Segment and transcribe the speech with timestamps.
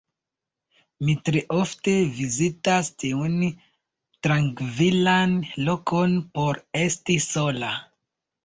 [1.07, 3.35] Mi tre ofte vizitas tiun
[4.29, 5.37] trankvilan
[5.69, 7.75] lokon por esti sola.